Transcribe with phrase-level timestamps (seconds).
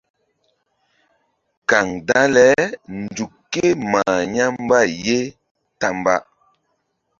[1.69, 2.45] Kaŋ dale
[2.99, 5.19] nzuk ké mah ya̧ mbay ye
[5.79, 6.15] ta mba.